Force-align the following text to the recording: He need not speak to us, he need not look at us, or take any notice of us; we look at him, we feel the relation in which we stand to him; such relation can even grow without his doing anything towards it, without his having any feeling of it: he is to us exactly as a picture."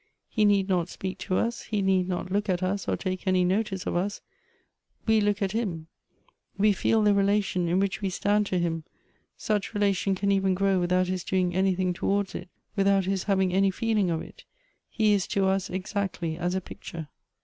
He 0.27 0.45
need 0.45 0.67
not 0.67 0.89
speak 0.89 1.19
to 1.19 1.37
us, 1.37 1.61
he 1.65 1.83
need 1.83 2.07
not 2.07 2.31
look 2.31 2.49
at 2.49 2.63
us, 2.63 2.87
or 2.87 2.97
take 2.97 3.27
any 3.27 3.43
notice 3.45 3.85
of 3.85 3.95
us; 3.95 4.19
we 5.05 5.21
look 5.21 5.43
at 5.43 5.51
him, 5.51 5.85
we 6.57 6.73
feel 6.73 7.03
the 7.03 7.13
relation 7.13 7.67
in 7.67 7.79
which 7.79 8.01
we 8.01 8.09
stand 8.09 8.47
to 8.47 8.57
him; 8.57 8.83
such 9.37 9.75
relation 9.75 10.15
can 10.15 10.31
even 10.31 10.55
grow 10.55 10.79
without 10.79 11.05
his 11.05 11.23
doing 11.23 11.53
anything 11.53 11.93
towards 11.93 12.33
it, 12.33 12.49
without 12.75 13.05
his 13.05 13.25
having 13.25 13.53
any 13.53 13.69
feeling 13.69 14.09
of 14.09 14.23
it: 14.23 14.43
he 14.89 15.13
is 15.13 15.27
to 15.27 15.45
us 15.45 15.69
exactly 15.69 16.35
as 16.35 16.55
a 16.55 16.61
picture." 16.61 17.07